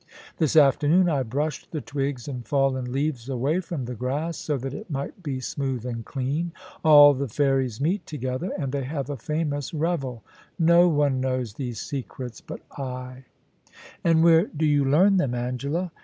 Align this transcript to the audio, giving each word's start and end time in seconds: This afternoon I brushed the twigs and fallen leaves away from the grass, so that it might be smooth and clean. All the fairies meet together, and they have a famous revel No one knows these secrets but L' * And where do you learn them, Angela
This 0.37 0.55
afternoon 0.55 1.07
I 1.09 1.21
brushed 1.21 1.69
the 1.71 1.79
twigs 1.79 2.27
and 2.27 2.43
fallen 2.43 2.91
leaves 2.91 3.29
away 3.29 3.59
from 3.59 3.85
the 3.85 3.93
grass, 3.93 4.35
so 4.35 4.57
that 4.57 4.73
it 4.73 4.89
might 4.89 5.21
be 5.21 5.39
smooth 5.39 5.85
and 5.85 6.03
clean. 6.03 6.53
All 6.83 7.13
the 7.13 7.27
fairies 7.29 7.79
meet 7.79 8.07
together, 8.07 8.51
and 8.57 8.71
they 8.71 8.83
have 8.85 9.11
a 9.11 9.15
famous 9.15 9.75
revel 9.75 10.23
No 10.57 10.87
one 10.89 11.19
knows 11.21 11.53
these 11.53 11.79
secrets 11.79 12.41
but 12.41 12.61
L' 12.79 13.17
* 13.57 14.03
And 14.03 14.23
where 14.23 14.47
do 14.47 14.65
you 14.65 14.83
learn 14.83 15.17
them, 15.17 15.35
Angela 15.35 15.91